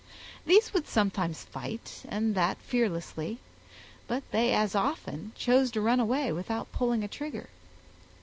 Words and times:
These 0.47 0.73
would 0.73 0.87
sometimes 0.87 1.43
fight, 1.43 2.01
and 2.09 2.33
that 2.33 2.57
fearlessly, 2.57 3.37
but 4.07 4.23
they 4.31 4.51
as 4.51 4.73
often 4.73 5.31
chose 5.35 5.69
to 5.73 5.81
run 5.81 5.99
away 5.99 6.31
without 6.31 6.71
pulling 6.71 7.03
a 7.03 7.07
trigger. 7.07 7.49